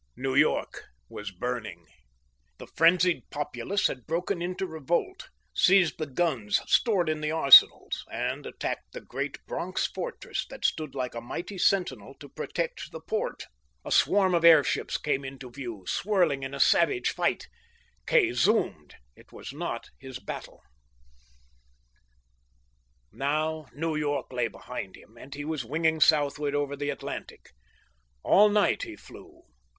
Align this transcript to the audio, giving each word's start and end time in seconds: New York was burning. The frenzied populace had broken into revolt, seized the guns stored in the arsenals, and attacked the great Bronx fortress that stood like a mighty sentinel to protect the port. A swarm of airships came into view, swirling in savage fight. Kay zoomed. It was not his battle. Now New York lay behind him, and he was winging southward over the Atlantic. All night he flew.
New 0.15 0.33
York 0.33 0.85
was 1.09 1.29
burning. 1.29 1.85
The 2.57 2.65
frenzied 2.65 3.29
populace 3.29 3.85
had 3.85 4.07
broken 4.07 4.41
into 4.41 4.65
revolt, 4.65 5.29
seized 5.53 5.99
the 5.99 6.07
guns 6.07 6.59
stored 6.65 7.07
in 7.07 7.21
the 7.21 7.29
arsenals, 7.29 8.03
and 8.11 8.47
attacked 8.47 8.93
the 8.93 9.01
great 9.01 9.45
Bronx 9.45 9.85
fortress 9.85 10.43
that 10.49 10.65
stood 10.65 10.95
like 10.95 11.13
a 11.13 11.21
mighty 11.21 11.59
sentinel 11.59 12.15
to 12.19 12.27
protect 12.29 12.89
the 12.91 12.99
port. 12.99 13.45
A 13.85 13.91
swarm 13.91 14.33
of 14.33 14.43
airships 14.43 14.97
came 14.97 15.23
into 15.23 15.51
view, 15.51 15.85
swirling 15.85 16.41
in 16.41 16.59
savage 16.59 17.11
fight. 17.11 17.47
Kay 18.07 18.33
zoomed. 18.33 18.95
It 19.15 19.31
was 19.31 19.53
not 19.53 19.91
his 19.99 20.17
battle. 20.17 20.63
Now 23.11 23.67
New 23.71 23.95
York 23.95 24.33
lay 24.33 24.47
behind 24.47 24.95
him, 24.97 25.15
and 25.15 25.35
he 25.35 25.45
was 25.45 25.63
winging 25.63 25.99
southward 26.01 26.55
over 26.55 26.75
the 26.75 26.89
Atlantic. 26.89 27.51
All 28.23 28.49
night 28.49 28.81
he 28.81 28.95
flew. 28.95 29.43